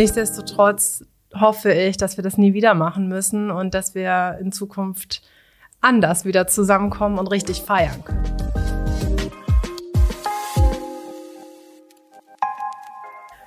[0.00, 1.04] Nichtsdestotrotz
[1.38, 5.20] hoffe ich, dass wir das nie wieder machen müssen und dass wir in Zukunft
[5.82, 8.24] anders wieder zusammenkommen und richtig feiern können.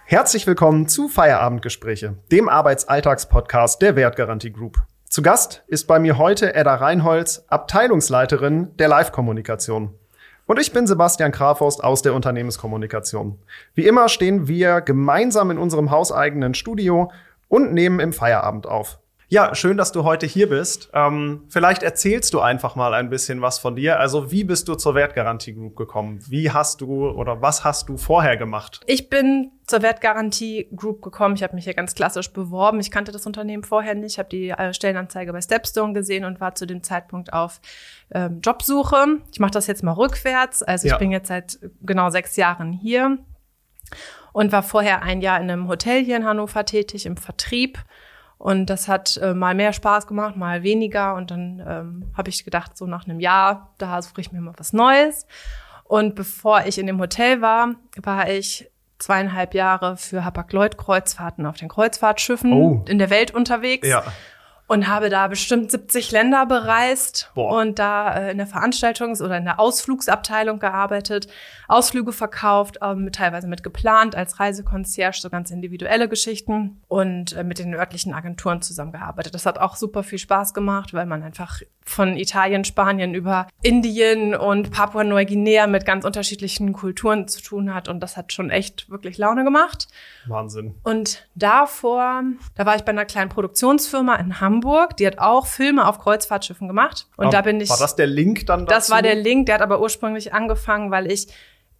[0.05, 4.77] Herzlich willkommen zu Feierabendgespräche, dem Arbeitsalltagspodcast der Wertgarantie Group.
[5.09, 9.95] Zu Gast ist bei mir heute Edda Reinholz, Abteilungsleiterin der Live-Kommunikation.
[10.45, 13.39] Und ich bin Sebastian Kraforst aus der Unternehmenskommunikation.
[13.75, 17.11] Wie immer stehen wir gemeinsam in unserem hauseigenen Studio
[17.47, 18.99] und nehmen im Feierabend auf.
[19.33, 20.91] Ja, schön, dass du heute hier bist.
[20.93, 23.99] Ähm, vielleicht erzählst du einfach mal ein bisschen was von dir.
[23.99, 26.19] Also, wie bist du zur Wertgarantie Group gekommen?
[26.29, 28.81] Wie hast du oder was hast du vorher gemacht?
[28.85, 31.33] Ich bin zur Wertgarantie Group gekommen.
[31.33, 32.79] Ich habe mich hier ganz klassisch beworben.
[32.79, 36.53] Ich kannte das Unternehmen vorher nicht, habe die äh, Stellenanzeige bei Stepstone gesehen und war
[36.53, 37.59] zu dem Zeitpunkt auf
[38.13, 39.17] ähm, Jobsuche.
[39.31, 40.61] Ich mache das jetzt mal rückwärts.
[40.61, 40.99] Also ich ja.
[40.99, 43.17] bin jetzt seit genau sechs Jahren hier
[44.31, 47.79] und war vorher ein Jahr in einem Hotel hier in Hannover tätig im Vertrieb
[48.43, 51.15] und das hat äh, mal mehr Spaß gemacht, mal weniger.
[51.15, 54.53] Und dann ähm, habe ich gedacht, so nach einem Jahr, da suche ich mir mal
[54.57, 55.25] was Neues.
[55.85, 61.69] Und bevor ich in dem Hotel war, war ich zweieinhalb Jahre für Hapag-Lloyd-Kreuzfahrten auf den
[61.69, 62.83] Kreuzfahrtschiffen oh.
[62.85, 63.87] in der Welt unterwegs.
[63.87, 64.03] Ja
[64.67, 67.59] und habe da bestimmt 70 Länder bereist Boah.
[67.61, 71.27] und da äh, in der Veranstaltungs- oder in der Ausflugsabteilung gearbeitet,
[71.67, 77.59] Ausflüge verkauft, ähm, teilweise mit geplant als Reisekoncierge, so ganz individuelle Geschichten und äh, mit
[77.59, 79.33] den örtlichen Agenturen zusammengearbeitet.
[79.33, 84.33] Das hat auch super viel Spaß gemacht, weil man einfach von Italien, Spanien über Indien
[84.33, 89.17] und Papua-Neuguinea mit ganz unterschiedlichen Kulturen zu tun hat und das hat schon echt wirklich
[89.17, 89.89] Laune gemacht.
[90.25, 90.75] Wahnsinn.
[90.83, 92.23] Und davor,
[92.55, 94.97] da war ich bei einer kleinen Produktionsfirma in Hamburg Hamburg.
[94.97, 97.07] Die hat auch Filme auf Kreuzfahrtschiffen gemacht.
[97.17, 97.69] Und aber da bin ich.
[97.69, 98.75] War das der Link dann dazu?
[98.75, 99.47] Das war der Link.
[99.47, 101.27] Der hat aber ursprünglich angefangen, weil ich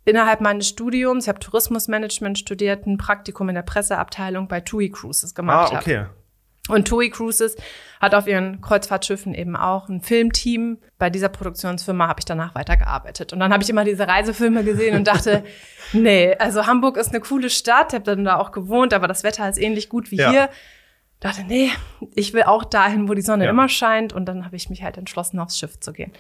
[0.06, 5.34] innerhalb meines Studiums, ich habe Tourismusmanagement studiert, ein Praktikum in der Presseabteilung bei TUI Cruises
[5.34, 5.98] gemacht ah, okay.
[6.00, 6.10] Hab.
[6.70, 7.58] Und TUI Cruises
[8.00, 10.78] hat auf ihren Kreuzfahrtschiffen eben auch ein Filmteam.
[10.98, 13.34] Bei dieser Produktionsfirma habe ich danach weitergearbeitet.
[13.34, 15.44] Und dann habe ich immer diese Reisefilme gesehen und dachte,
[15.94, 19.48] nee, also Hamburg ist eine coole Stadt, habe dann da auch gewohnt, aber das Wetter
[19.50, 20.30] ist ähnlich gut wie ja.
[20.30, 20.50] hier
[21.24, 21.70] dachte, nee,
[22.16, 23.50] ich will auch dahin, wo die Sonne ja.
[23.50, 24.14] immer scheint.
[24.14, 26.12] Und dann habe ich mich halt entschlossen, aufs Schiff zu gehen.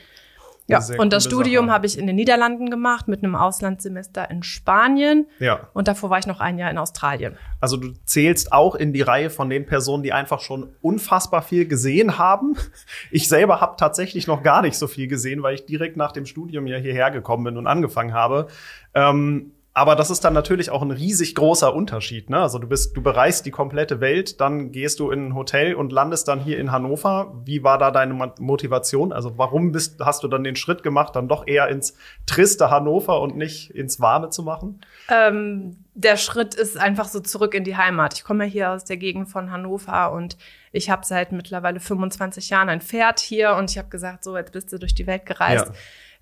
[0.67, 5.27] Ja, und das Studium habe ich in den Niederlanden gemacht mit einem Auslandssemester in Spanien.
[5.39, 5.67] Ja.
[5.73, 7.37] Und davor war ich noch ein Jahr in Australien.
[7.59, 11.67] Also du zählst auch in die Reihe von den Personen, die einfach schon unfassbar viel
[11.67, 12.55] gesehen haben.
[13.11, 16.25] Ich selber habe tatsächlich noch gar nicht so viel gesehen, weil ich direkt nach dem
[16.25, 18.47] Studium ja hierher gekommen bin und angefangen habe.
[18.93, 22.29] Ähm, aber das ist dann natürlich auch ein riesig großer Unterschied.
[22.29, 22.39] Ne?
[22.39, 25.91] Also du bist, du bereist die komplette Welt, dann gehst du in ein Hotel und
[25.91, 27.41] landest dann hier in Hannover.
[27.43, 29.11] Wie war da deine Motivation?
[29.11, 31.95] Also warum bist, hast du dann den Schritt gemacht, dann doch eher ins
[32.27, 34.81] triste Hannover und nicht ins Warme zu machen?
[35.09, 38.13] Ähm, der Schritt ist einfach so zurück in die Heimat.
[38.13, 40.37] Ich komme ja hier aus der Gegend von Hannover und
[40.71, 44.51] ich habe seit mittlerweile 25 Jahren ein Pferd hier und ich habe gesagt, so jetzt
[44.51, 45.65] bist du durch die Welt gereist.
[45.67, 45.73] Ja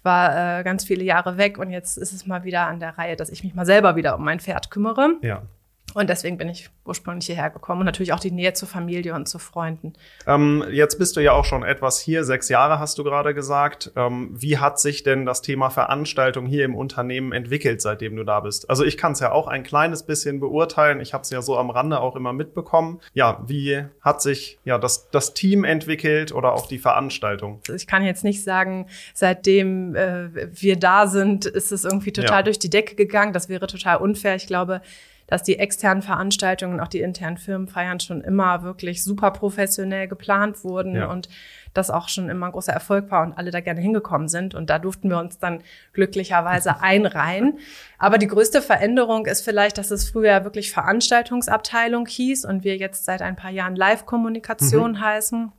[0.04, 3.16] war äh, ganz viele Jahre weg und jetzt ist es mal wieder an der Reihe,
[3.16, 5.16] dass ich mich mal selber wieder um mein Pferd kümmere.
[5.22, 5.44] Ja.
[5.94, 9.28] Und deswegen bin ich ursprünglich hierher gekommen und natürlich auch die Nähe zur Familie und
[9.28, 9.94] zu Freunden.
[10.25, 13.91] Ähm, jetzt bist du ja auch schon etwas hier, sechs Jahre hast du gerade gesagt.
[13.96, 18.40] Ähm, wie hat sich denn das Thema Veranstaltung hier im Unternehmen entwickelt, seitdem du da
[18.40, 18.69] bist?
[18.69, 21.02] Also ich kann es ja auch ein kleines bisschen beurteilen.
[21.02, 23.02] Ich habe es ja so am Rande auch immer mitbekommen.
[23.13, 27.62] Ja, wie hat sich ja das, das Team entwickelt oder auch die Veranstaltung?
[27.73, 32.44] Ich kann jetzt nicht sagen, seitdem äh, wir da sind, ist es irgendwie total ja.
[32.44, 33.34] durch die Decke gegangen.
[33.34, 34.35] Das wäre total unfair.
[34.35, 34.81] Ich glaube,
[35.31, 40.94] dass die externen Veranstaltungen, auch die internen Firmenfeiern schon immer wirklich super professionell geplant wurden
[40.97, 41.09] ja.
[41.09, 41.30] und
[41.74, 44.56] das auch schon immer ein großer Erfolg war und alle da gerne hingekommen sind.
[44.56, 47.59] Und da durften wir uns dann glücklicherweise einreihen.
[47.97, 53.06] Aber die größte Veränderung ist vielleicht, dass es früher wirklich Veranstaltungsabteilung hieß und wir jetzt
[53.06, 55.00] seit ein paar Jahren Live-Kommunikation mhm.
[55.00, 55.52] heißen,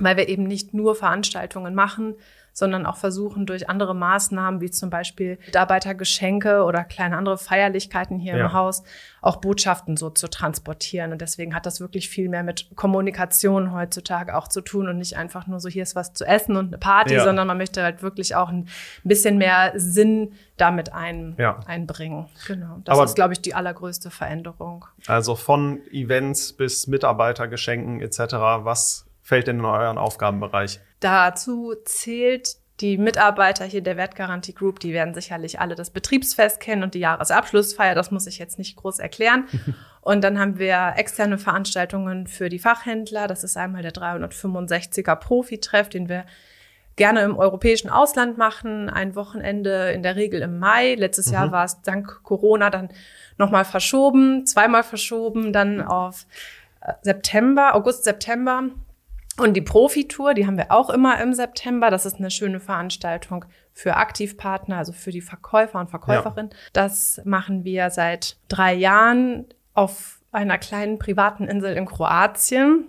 [0.00, 2.16] weil wir eben nicht nur Veranstaltungen machen,
[2.54, 8.36] sondern auch versuchen, durch andere Maßnahmen, wie zum Beispiel Mitarbeitergeschenke oder kleine andere Feierlichkeiten hier
[8.36, 8.46] ja.
[8.46, 8.84] im Haus,
[9.20, 11.12] auch Botschaften so zu transportieren.
[11.12, 15.16] Und deswegen hat das wirklich viel mehr mit Kommunikation heutzutage auch zu tun und nicht
[15.16, 17.24] einfach nur so, hier ist was zu essen und eine Party, ja.
[17.24, 18.68] sondern man möchte halt wirklich auch ein
[19.02, 21.58] bisschen mehr Sinn damit ein, ja.
[21.66, 22.28] einbringen.
[22.46, 22.80] Genau.
[22.84, 24.84] Das Aber ist, glaube ich, die allergrößte Veränderung.
[25.08, 28.18] Also von Events bis Mitarbeitergeschenken etc.
[28.62, 30.78] Was fällt denn in euren Aufgabenbereich?
[31.00, 36.82] Dazu zählt die Mitarbeiter hier der Wertgarantie Group, die werden sicherlich alle das Betriebsfest kennen
[36.82, 37.94] und die Jahresabschlussfeier.
[37.94, 39.46] Das muss ich jetzt nicht groß erklären.
[40.00, 43.26] Und dann haben wir externe Veranstaltungen für die Fachhändler.
[43.26, 46.26] Das ist einmal der 365er Profi-Treff, den wir
[46.96, 50.94] gerne im europäischen Ausland machen, ein Wochenende in der Regel im Mai.
[50.94, 51.32] Letztes mhm.
[51.32, 52.90] Jahr war es dank Corona dann
[53.38, 56.26] nochmal verschoben, zweimal verschoben, dann auf
[56.82, 58.64] äh, September, August, September.
[59.36, 61.90] Und die Profitour, die haben wir auch immer im September.
[61.90, 66.50] Das ist eine schöne Veranstaltung für Aktivpartner, also für die Verkäufer und Verkäuferinnen.
[66.52, 66.58] Ja.
[66.72, 72.86] Das machen wir seit drei Jahren auf einer kleinen privaten Insel in Kroatien.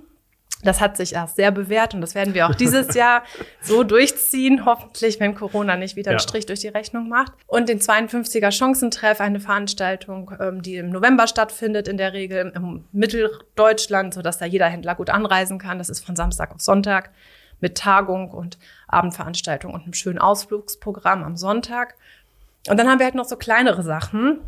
[0.63, 3.23] Das hat sich erst sehr bewährt und das werden wir auch dieses Jahr
[3.61, 7.33] so durchziehen, hoffentlich, wenn Corona nicht wieder einen Strich durch die Rechnung macht.
[7.45, 12.85] Und den 52er Chancentreff, eine Veranstaltung, ähm, die im November stattfindet, in der Regel im
[12.91, 15.77] Mitteldeutschland, sodass da jeder Händler gut anreisen kann.
[15.77, 17.11] Das ist von Samstag auf Sonntag
[17.59, 21.95] mit Tagung und Abendveranstaltung und einem schönen Ausflugsprogramm am Sonntag.
[22.67, 24.39] Und dann haben wir halt noch so kleinere Sachen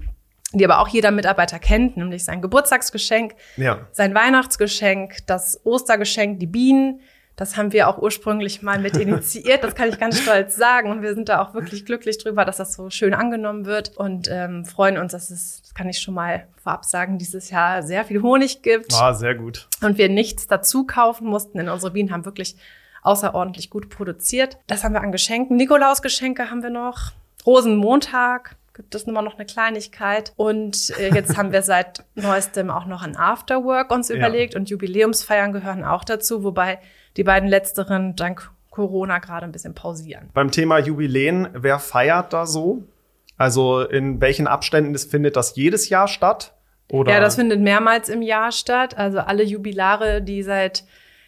[0.54, 3.80] die aber auch jeder Mitarbeiter kennt, nämlich sein Geburtstagsgeschenk, ja.
[3.92, 7.02] sein Weihnachtsgeschenk, das Ostergeschenk, die Bienen.
[7.36, 9.64] Das haben wir auch ursprünglich mal mit initiiert.
[9.64, 10.90] Das kann ich ganz stolz sagen.
[10.90, 14.28] Und wir sind da auch wirklich glücklich drüber, dass das so schön angenommen wird und
[14.32, 18.06] ähm, freuen uns, dass es, das kann ich schon mal vorab sagen, dieses Jahr sehr
[18.06, 18.92] viel Honig gibt.
[18.96, 19.68] Ah, sehr gut.
[19.84, 22.56] Und wir nichts dazu kaufen mussten, denn unsere Bienen haben wirklich
[23.04, 24.58] außerordentlich gut produziert.
[24.66, 25.58] Das haben wir an Geschenken.
[25.58, 27.12] Nikolausgeschenke haben wir noch.
[27.46, 30.32] Rosenmontag gibt es immer noch eine Kleinigkeit.
[30.38, 34.60] Und äh, jetzt haben wir seit neuestem auch noch ein Afterwork uns überlegt ja.
[34.60, 36.80] und Jubiläumsfeiern gehören auch dazu, wobei
[37.18, 40.30] die beiden letzteren dank Corona gerade ein bisschen pausieren.
[40.34, 42.84] Beim Thema Jubiläen, wer feiert da so?
[43.36, 46.54] Also in welchen Abständen das findet das jedes Jahr statt?
[46.90, 47.12] Oder?
[47.12, 48.96] Ja, das findet mehrmals im Jahr statt.
[48.98, 50.86] Also alle Jubilare, die seit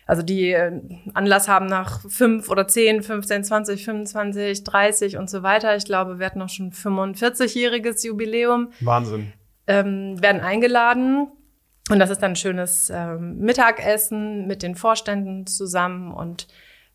[0.09, 0.71] also die äh,
[1.13, 5.75] Anlass haben nach fünf oder zehn, 15, 20, 25, 30 und so weiter.
[5.75, 8.71] Ich glaube, wir hatten auch schon 45-jähriges Jubiläum.
[8.79, 9.33] Wahnsinn.
[9.67, 11.27] Ähm, werden eingeladen.
[11.91, 16.47] Und das ist dann ein schönes ähm, Mittagessen mit den Vorständen zusammen und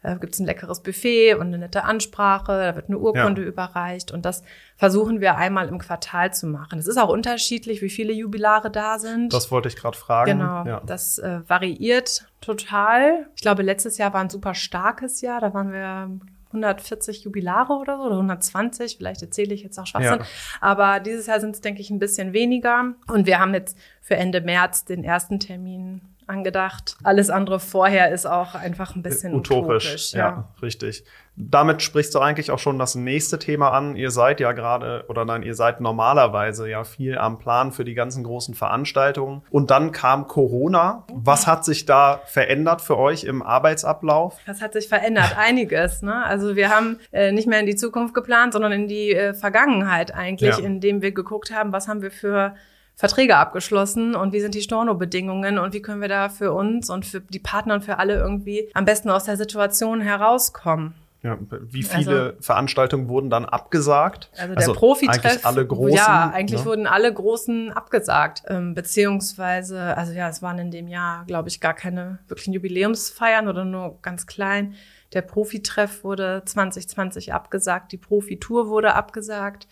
[0.05, 3.49] äh, gibt es ein leckeres Buffet und eine nette Ansprache, da wird eine Urkunde ja.
[3.49, 4.45] überreicht und das
[4.77, 6.79] versuchen wir einmal im Quartal zu machen.
[6.79, 9.33] Es ist auch unterschiedlich, wie viele Jubilare da sind.
[9.33, 10.39] Das wollte ich gerade fragen.
[10.39, 10.83] Genau, ja.
[10.87, 13.27] das äh, variiert total.
[13.35, 16.11] Ich glaube, letztes Jahr war ein super starkes Jahr, da waren wir
[16.49, 20.21] 140 Jubilare oder so oder 120, vielleicht erzähle ich jetzt auch Schwachsinn.
[20.21, 20.27] Ja.
[20.61, 22.95] Aber dieses Jahr sind es, denke ich, ein bisschen weniger.
[23.09, 26.97] Und wir haben jetzt für Ende März den ersten Termin angedacht.
[27.03, 29.87] Alles andere vorher ist auch einfach ein bisschen utopisch.
[29.87, 30.19] utopisch ja.
[30.19, 31.05] ja, richtig.
[31.37, 33.97] Damit sprichst du eigentlich auch schon das nächste Thema an.
[33.97, 37.95] Ihr seid ja gerade, oder nein, ihr seid normalerweise ja viel am Plan für die
[37.95, 39.43] ganzen großen Veranstaltungen.
[39.51, 41.05] Und dann kam Corona.
[41.13, 44.39] Was hat sich da verändert für euch im Arbeitsablauf?
[44.47, 45.35] Das hat sich verändert?
[45.37, 46.03] Einiges.
[46.03, 46.25] Ne?
[46.25, 50.15] Also wir haben äh, nicht mehr in die Zukunft geplant, sondern in die äh, Vergangenheit
[50.15, 50.65] eigentlich, ja.
[50.65, 52.55] indem wir geguckt haben, was haben wir für
[52.97, 57.05] Verträge abgeschlossen und wie sind die Storno-Bedingungen und wie können wir da für uns und
[57.05, 60.95] für die Partner und für alle irgendwie am besten aus der Situation herauskommen.
[61.25, 64.31] Ja, wie viele also, Veranstaltungen wurden dann abgesagt?
[64.37, 65.97] Also der also Profitreff, eigentlich alle großen.
[65.97, 66.67] Ja, eigentlich ne?
[66.67, 71.63] wurden alle großen abgesagt, ähm, beziehungsweise, also ja, es waren in dem Jahr, glaube ich,
[71.63, 74.75] gar keine wirklichen Jubiläumsfeiern oder nur ganz klein.
[75.15, 79.67] Der Profitreff wurde 2020 abgesagt, die Profitour wurde abgesagt,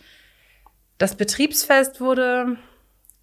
[0.97, 2.57] das Betriebsfest wurde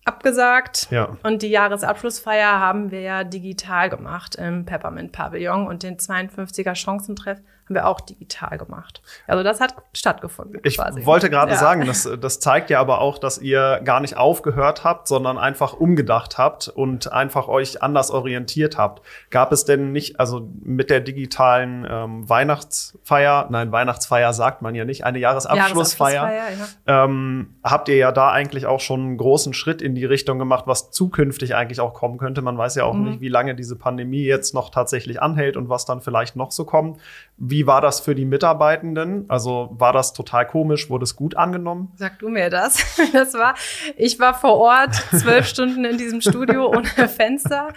[0.05, 0.89] abgesagt.
[0.91, 1.17] Ja.
[1.23, 7.41] Und die Jahresabschlussfeier haben wir ja digital gemacht im Peppermint Pavillon und den 52er Chancentreff
[7.71, 9.01] haben wir auch digital gemacht.
[9.29, 10.61] Also das hat stattgefunden.
[10.65, 11.07] Ich quasi.
[11.07, 11.59] wollte gerade ja.
[11.59, 15.75] sagen, das, das zeigt ja aber auch, dass ihr gar nicht aufgehört habt, sondern einfach
[15.75, 19.07] umgedacht habt und einfach euch anders orientiert habt.
[19.31, 24.85] Gab es denn nicht, also mit der digitalen ähm, Weihnachtsfeier, nein, Weihnachtsfeier sagt man ja
[24.85, 27.05] nicht, eine Jahresabschlussfeier, Jahresabschlussfeier ja.
[27.05, 30.65] ähm, habt ihr ja da eigentlich auch schon einen großen Schritt in die Richtung gemacht,
[30.67, 32.43] was zukünftig eigentlich auch kommen könnte.
[32.43, 33.05] Man weiß ja auch mhm.
[33.05, 36.65] nicht, wie lange diese Pandemie jetzt noch tatsächlich anhält und was dann vielleicht noch so
[36.65, 36.99] kommt.
[37.61, 39.27] Wie war das für die Mitarbeitenden?
[39.29, 40.89] Also war das total komisch?
[40.89, 41.93] Wurde es gut angenommen?
[41.97, 42.83] Sag du mir das.
[43.13, 43.55] Das war,
[43.99, 47.69] ich war vor Ort zwölf Stunden in diesem Studio ohne Fenster.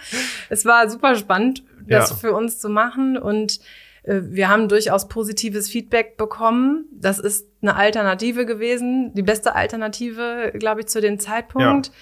[0.48, 2.16] Es war super spannend, das ja.
[2.16, 3.60] für uns zu machen und
[4.04, 6.86] äh, wir haben durchaus positives Feedback bekommen.
[6.92, 11.88] Das ist eine Alternative gewesen, die beste Alternative, glaube ich, zu dem Zeitpunkt.
[11.88, 11.92] Ja.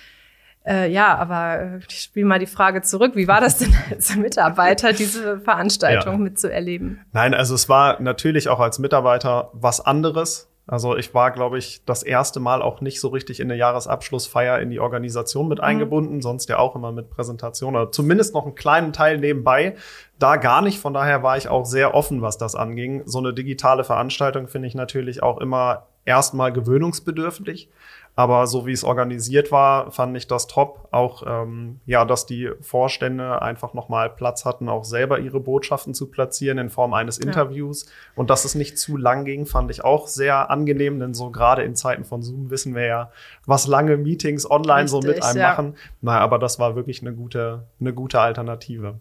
[0.64, 3.12] Äh, ja, aber äh, ich spiele mal die Frage zurück.
[3.16, 6.18] Wie war das denn als Mitarbeiter, diese Veranstaltung ja.
[6.18, 7.00] mitzuerleben?
[7.12, 10.48] Nein, also es war natürlich auch als Mitarbeiter was anderes.
[10.66, 14.60] Also ich war, glaube ich, das erste Mal auch nicht so richtig in der Jahresabschlussfeier
[14.60, 15.64] in die Organisation mit mhm.
[15.64, 19.74] eingebunden, sonst ja auch immer mit Präsentation oder zumindest noch einen kleinen Teil nebenbei.
[20.20, 23.02] Da gar nicht, von daher war ich auch sehr offen, was das anging.
[23.06, 27.68] So eine digitale Veranstaltung finde ich natürlich auch immer erstmal gewöhnungsbedürftig.
[28.14, 30.88] Aber so wie es organisiert war, fand ich das top.
[30.90, 36.10] Auch ähm, ja, dass die Vorstände einfach nochmal Platz hatten, auch selber ihre Botschaften zu
[36.10, 37.24] platzieren in Form eines ja.
[37.24, 37.86] Interviews.
[38.14, 41.62] Und dass es nicht zu lang ging, fand ich auch sehr angenehm, denn so gerade
[41.62, 43.10] in Zeiten von Zoom wissen wir ja,
[43.46, 45.48] was lange Meetings online Richtig, so mit einem ja.
[45.50, 45.76] machen.
[46.02, 48.98] Naja, aber das war wirklich eine gute, eine gute Alternative.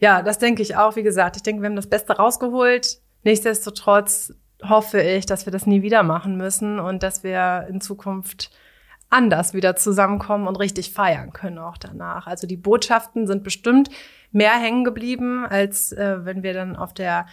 [0.00, 0.96] Ja, das denke ich auch.
[0.96, 2.98] Wie gesagt, ich denke, wir haben das Beste rausgeholt.
[3.24, 4.32] Nichtsdestotrotz
[4.68, 8.50] hoffe ich, dass wir das nie wieder machen müssen und dass wir in Zukunft
[9.10, 12.26] anders wieder zusammenkommen und richtig feiern können auch danach.
[12.26, 13.90] Also die Botschaften sind bestimmt
[14.32, 17.26] mehr hängen geblieben, als äh, wenn wir dann auf der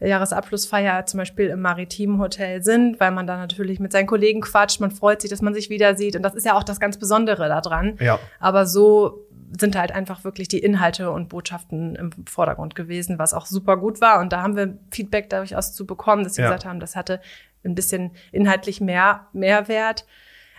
[0.00, 4.80] Jahresabschlussfeier zum Beispiel im Maritimen Hotel sind, weil man da natürlich mit seinen Kollegen quatscht,
[4.80, 6.98] man freut sich, dass man sich wieder sieht und das ist ja auch das ganz
[6.98, 7.96] Besondere daran.
[8.00, 8.18] Ja.
[8.38, 9.25] Aber so
[9.58, 14.00] sind halt einfach wirklich die Inhalte und Botschaften im Vordergrund gewesen, was auch super gut
[14.00, 14.20] war.
[14.20, 16.48] Und da haben wir Feedback durchaus zu bekommen, dass sie ja.
[16.48, 17.20] gesagt haben, das hatte
[17.64, 20.06] ein bisschen inhaltlich mehr Mehrwert.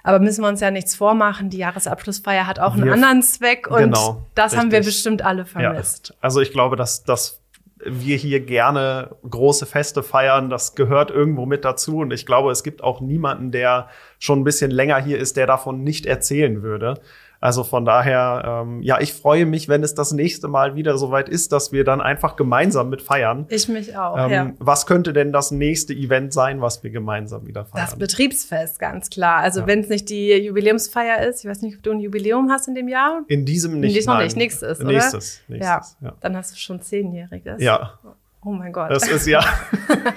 [0.04, 1.50] Aber müssen wir uns ja nichts vormachen.
[1.50, 4.60] Die Jahresabschlussfeier hat auch wir, einen anderen Zweck und genau, das richtig.
[4.60, 6.10] haben wir bestimmt alle vermisst.
[6.10, 6.16] Ja.
[6.22, 7.42] Also ich glaube, dass, dass
[7.84, 10.50] wir hier gerne große Feste feiern.
[10.50, 11.98] Das gehört irgendwo mit dazu.
[11.98, 13.90] Und ich glaube, es gibt auch niemanden, der
[14.20, 17.00] schon ein bisschen länger hier ist, der davon nicht erzählen würde.
[17.40, 21.30] Also von daher, ähm, ja, ich freue mich, wenn es das nächste Mal wieder soweit
[21.30, 23.46] ist, dass wir dann einfach gemeinsam mit feiern.
[23.50, 24.18] Ich mich auch.
[24.18, 24.54] Ähm, ja.
[24.60, 27.86] Was könnte denn das nächste Event sein, was wir gemeinsam wieder feiern?
[27.86, 29.42] Das Betriebsfest, ganz klar.
[29.42, 29.68] Also ja.
[29.68, 32.76] wenn es nicht die Jubiläumsfeier ist, ich weiß nicht, ob du ein Jubiläum hast in
[32.76, 33.22] dem Jahr.
[33.28, 33.90] In diesem nicht.
[33.90, 34.36] In diesem nicht.
[34.36, 34.88] Nächstes, oder?
[34.88, 35.42] Nächstes.
[35.48, 36.08] nächstes ja.
[36.08, 36.14] ja.
[36.22, 37.62] Dann hast du schon zehnjähriges.
[37.62, 38.00] Ja.
[38.44, 38.90] Oh mein Gott.
[38.90, 39.44] Das ist ja.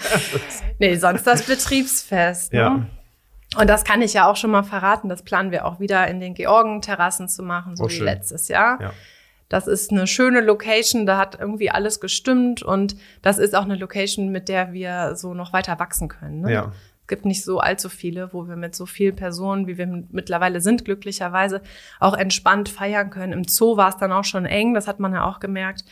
[0.79, 2.53] nee, sonst das Betriebsfest.
[2.53, 2.59] Ne?
[2.59, 2.87] Ja.
[3.57, 5.09] Und das kann ich ja auch schon mal verraten.
[5.09, 8.05] Das planen wir auch wieder in den Georgen-Terrassen zu machen, so oh, wie schön.
[8.05, 8.81] letztes Jahr.
[8.81, 8.93] Ja.
[9.49, 13.75] Das ist eine schöne Location, da hat irgendwie alles gestimmt und das ist auch eine
[13.75, 16.43] Location, mit der wir so noch weiter wachsen können.
[16.43, 16.53] Ne?
[16.53, 16.73] Ja.
[17.03, 20.61] Es gibt nicht so allzu viele, wo wir mit so vielen Personen, wie wir mittlerweile
[20.61, 21.63] sind, glücklicherweise
[21.99, 23.33] auch entspannt feiern können.
[23.33, 25.85] Im Zoo war es dann auch schon eng, das hat man ja auch gemerkt.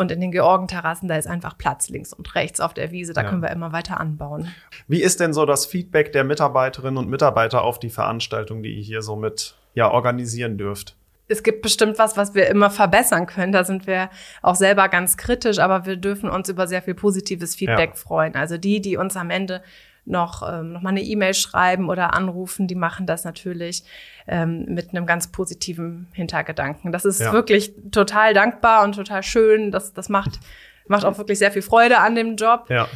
[0.00, 3.12] Und in den Georgenterrassen, da ist einfach Platz links und rechts auf der Wiese.
[3.12, 3.28] Da ja.
[3.28, 4.48] können wir immer weiter anbauen.
[4.88, 8.82] Wie ist denn so das Feedback der Mitarbeiterinnen und Mitarbeiter auf die Veranstaltung, die ihr
[8.82, 10.96] hier so mit ja, organisieren dürft?
[11.28, 13.52] es gibt bestimmt was, was wir immer verbessern können.
[13.52, 14.10] Da sind wir
[14.42, 17.94] auch selber ganz kritisch, aber wir dürfen uns über sehr viel positives Feedback ja.
[17.94, 18.34] freuen.
[18.34, 19.62] Also die, die uns am Ende
[20.04, 23.84] noch, ähm, noch mal eine E-Mail schreiben oder anrufen, die machen das natürlich
[24.26, 26.92] ähm, mit einem ganz positiven Hintergedanken.
[26.92, 27.32] Das ist ja.
[27.32, 29.70] wirklich total dankbar und total schön.
[29.70, 30.40] Das, das macht,
[30.86, 32.66] macht auch wirklich sehr viel Freude an dem Job.
[32.68, 32.88] Ja.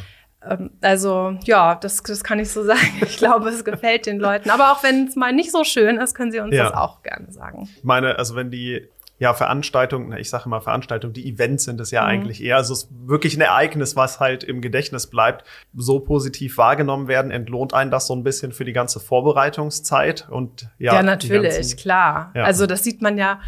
[0.47, 3.01] Ähm, also ja, das, das kann ich so sagen.
[3.01, 4.49] Ich glaube, es gefällt den Leuten.
[4.49, 6.63] Aber auch wenn es mal nicht so schön ist, können sie uns ja.
[6.63, 7.69] das auch gerne sagen.
[7.77, 11.91] Ich meine, also wenn die ja, Veranstaltungen, ich sage immer Veranstaltungen, die Events sind es
[11.91, 12.09] ja mhm.
[12.09, 12.57] eigentlich eher.
[12.57, 17.31] Also es ist wirklich ein Ereignis, was halt im Gedächtnis bleibt, so positiv wahrgenommen werden,
[17.31, 20.95] entlohnt einen das so ein bisschen für die ganze Vorbereitungszeit und ja.
[20.95, 22.31] Ja, natürlich, ganzen, klar.
[22.35, 22.43] Ja.
[22.43, 23.39] Also das sieht man ja.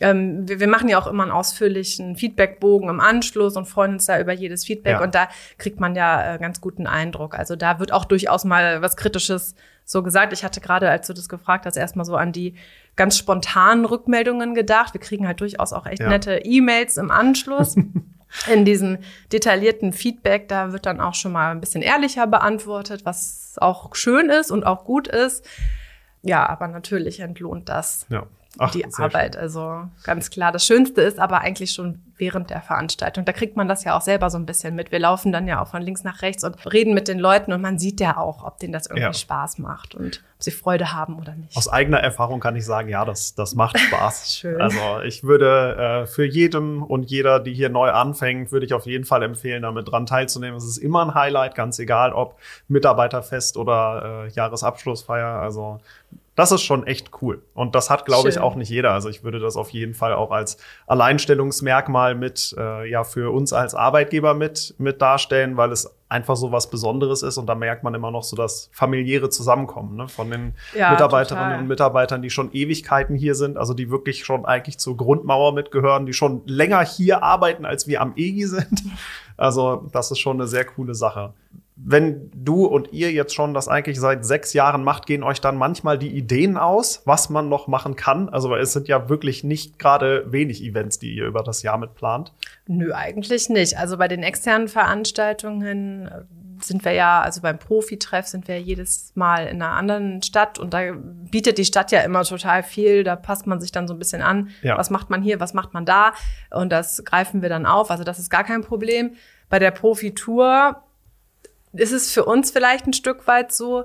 [0.00, 4.06] Ähm, wir, wir, machen ja auch immer einen ausführlichen Feedbackbogen im Anschluss und freuen uns
[4.06, 5.02] da über jedes Feedback ja.
[5.02, 7.34] und da kriegt man ja äh, ganz guten Eindruck.
[7.34, 9.54] Also da wird auch durchaus mal was Kritisches
[9.90, 10.32] so gesagt.
[10.32, 12.54] Ich hatte gerade, als du das gefragt hast, erstmal so an die
[12.94, 14.94] ganz spontanen Rückmeldungen gedacht.
[14.94, 16.08] Wir kriegen halt durchaus auch echt ja.
[16.08, 17.76] nette E-Mails im Anschluss.
[18.48, 18.98] In diesem
[19.32, 24.30] detaillierten Feedback, da wird dann auch schon mal ein bisschen ehrlicher beantwortet, was auch schön
[24.30, 25.44] ist und auch gut ist.
[26.22, 28.06] Ja, aber natürlich entlohnt das.
[28.08, 28.28] Ja.
[28.58, 29.34] Ach, die Arbeit.
[29.34, 29.42] Schön.
[29.42, 30.50] Also ganz klar.
[30.50, 33.24] Das Schönste ist aber eigentlich schon während der Veranstaltung.
[33.24, 34.90] Da kriegt man das ja auch selber so ein bisschen mit.
[34.90, 37.62] Wir laufen dann ja auch von links nach rechts und reden mit den Leuten und
[37.62, 39.14] man sieht ja auch, ob denen das irgendwie ja.
[39.14, 41.56] Spaß macht und ob sie Freude haben oder nicht.
[41.56, 44.36] Aus eigener Erfahrung kann ich sagen, ja, das, das macht Spaß.
[44.40, 44.60] Schön.
[44.60, 48.84] Also ich würde äh, für jedem und jeder, die hier neu anfängt, würde ich auf
[48.84, 50.56] jeden Fall empfehlen, damit dran teilzunehmen.
[50.56, 52.36] Es ist immer ein Highlight, ganz egal, ob
[52.68, 55.40] Mitarbeiterfest oder äh, Jahresabschlussfeier.
[55.40, 55.80] Also
[56.40, 57.42] das ist schon echt cool.
[57.52, 58.92] Und das hat, glaube ich, auch nicht jeder.
[58.92, 60.56] Also ich würde das auf jeden Fall auch als
[60.86, 66.50] Alleinstellungsmerkmal mit, äh, ja, für uns als Arbeitgeber mit, mit darstellen, weil es einfach so
[66.50, 67.36] was Besonderes ist.
[67.36, 71.48] Und da merkt man immer noch so das familiäre Zusammenkommen ne, von den ja, Mitarbeiterinnen
[71.48, 71.60] total.
[71.60, 76.06] und Mitarbeitern, die schon Ewigkeiten hier sind, also die wirklich schon eigentlich zur Grundmauer mitgehören,
[76.06, 78.82] die schon länger hier arbeiten, als wir am EGI sind.
[79.36, 81.32] Also das ist schon eine sehr coole Sache
[81.82, 85.56] wenn du und ihr jetzt schon das eigentlich seit sechs Jahren macht, gehen euch dann
[85.56, 88.28] manchmal die Ideen aus, was man noch machen kann?
[88.28, 91.94] Also es sind ja wirklich nicht gerade wenig Events, die ihr über das Jahr mit
[91.94, 92.32] plant.
[92.66, 93.78] Nö, eigentlich nicht.
[93.78, 96.22] Also bei den externen Veranstaltungen äh,
[96.62, 100.74] sind wir ja, also beim Profi-Treff sind wir jedes Mal in einer anderen Stadt und
[100.74, 103.04] da bietet die Stadt ja immer total viel.
[103.04, 104.50] Da passt man sich dann so ein bisschen an.
[104.62, 104.76] Ja.
[104.76, 106.12] Was macht man hier, was macht man da?
[106.50, 107.90] Und das greifen wir dann auf.
[107.90, 109.14] Also das ist gar kein Problem.
[109.48, 110.82] Bei der Profi-Tour
[111.72, 113.84] ist es für uns vielleicht ein Stück weit so,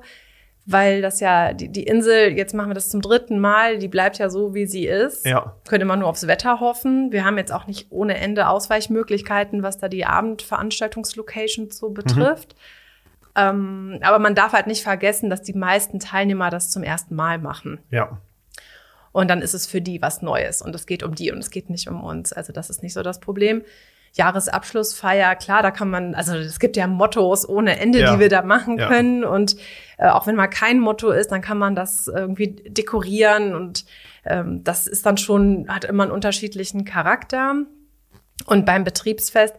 [0.65, 4.17] weil das ja, die, die Insel, jetzt machen wir das zum dritten Mal, die bleibt
[4.17, 5.25] ja so, wie sie ist.
[5.25, 5.55] Ja.
[5.67, 7.11] Könnte man nur aufs Wetter hoffen.
[7.11, 12.55] Wir haben jetzt auch nicht ohne Ende Ausweichmöglichkeiten, was da die Abendveranstaltungslocation so betrifft.
[13.35, 17.37] Ähm, aber man darf halt nicht vergessen, dass die meisten Teilnehmer das zum ersten Mal
[17.37, 17.79] machen.
[17.91, 18.17] Ja.
[19.11, 21.51] Und dann ist es für die was Neues und es geht um die und es
[21.51, 22.33] geht nicht um uns.
[22.33, 23.61] Also das ist nicht so das Problem.
[24.15, 28.13] Jahresabschlussfeier, klar, da kann man, also es gibt ja Mottos ohne Ende, Ja.
[28.13, 28.87] die wir da machen Ja.
[28.87, 29.23] können.
[29.23, 29.55] Und
[29.97, 33.85] äh, auch wenn mal kein Motto ist, dann kann man das irgendwie dekorieren und
[34.25, 37.55] ähm, das ist dann schon, hat immer einen unterschiedlichen Charakter.
[38.47, 39.55] Und beim Betriebsfest,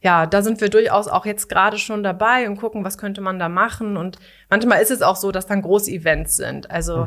[0.00, 3.38] ja, da sind wir durchaus auch jetzt gerade schon dabei und gucken, was könnte man
[3.38, 3.96] da machen.
[3.96, 4.18] Und
[4.50, 6.70] manchmal ist es auch so, dass dann Großevents sind.
[6.70, 7.06] Also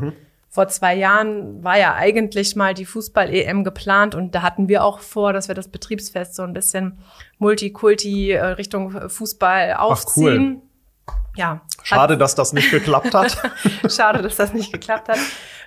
[0.54, 5.00] vor zwei Jahren war ja eigentlich mal die Fußball-EM geplant und da hatten wir auch
[5.00, 7.00] vor, dass wir das Betriebsfest so ein bisschen
[7.38, 10.62] Multikulti äh, Richtung Fußball aufziehen.
[11.38, 11.62] Ja.
[11.84, 13.38] Schade, dass das nicht geklappt hat.
[13.90, 15.20] Schade, dass das nicht geklappt hat.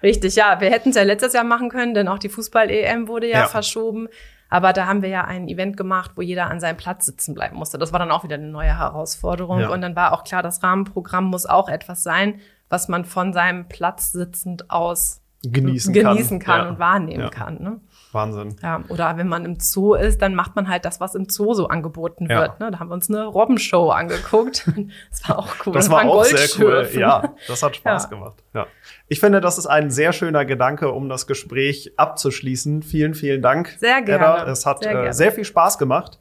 [0.02, 3.28] Richtig, ja, wir hätten es ja letztes Jahr machen können, denn auch die Fußball-EM wurde
[3.28, 3.46] ja, Ja.
[3.46, 4.08] verschoben.
[4.54, 7.56] Aber da haben wir ja ein Event gemacht, wo jeder an seinem Platz sitzen bleiben
[7.56, 7.76] musste.
[7.76, 9.58] Das war dann auch wieder eine neue Herausforderung.
[9.58, 9.70] Ja.
[9.70, 13.66] Und dann war auch klar, das Rahmenprogramm muss auch etwas sein, was man von seinem
[13.68, 16.14] Platz sitzend aus Genießen kann.
[16.14, 16.68] genießen kann Ja.
[16.68, 17.30] und wahrnehmen Ja.
[17.30, 17.60] kann.
[17.62, 17.80] Ne?
[18.14, 18.56] Wahnsinn.
[18.62, 21.54] Ja, oder wenn man im Zoo ist, dann macht man halt das, was im Zoo
[21.54, 22.40] so angeboten Ja.
[22.40, 22.60] wird.
[22.60, 22.70] Ne?
[22.70, 24.70] Da haben wir uns eine Robbenshow angeguckt.
[25.10, 25.72] Das war auch cool.
[25.74, 26.88] Das war auch sehr cool.
[26.94, 28.08] Ja, das hat Spaß Ja.
[28.10, 28.34] gemacht.
[28.54, 28.66] Ja.
[29.08, 32.82] Ich finde, das ist ein sehr schöner Gedanke, um das Gespräch abzuschließen.
[32.82, 33.74] Vielen, vielen Dank.
[33.78, 34.24] Sehr gerne.
[34.42, 34.50] Edda.
[34.50, 36.18] Es hat Sehr äh, sehr viel Spaß gemacht.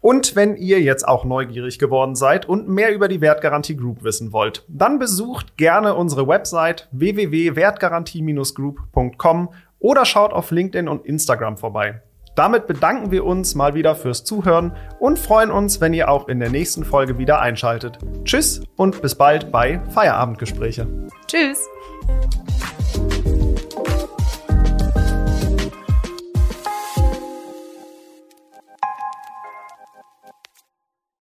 [0.00, 4.32] Und wenn ihr jetzt auch neugierig geworden seid und mehr über die Wertgarantie Group wissen
[4.32, 9.48] wollt, dann besucht gerne unsere Website www.wertgarantie-group.com
[9.82, 12.00] oder schaut auf LinkedIn und Instagram vorbei.
[12.34, 16.40] Damit bedanken wir uns mal wieder fürs Zuhören und freuen uns, wenn ihr auch in
[16.40, 17.98] der nächsten Folge wieder einschaltet.
[18.24, 20.86] Tschüss und bis bald bei Feierabendgespräche.
[21.26, 21.68] Tschüss.